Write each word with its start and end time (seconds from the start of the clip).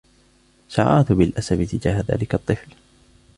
شعرت 0.69 1.11
بالأسف 1.11 1.71
تجاه 1.71 2.03
ذلك 2.11 2.33
الطفل. 2.33 2.75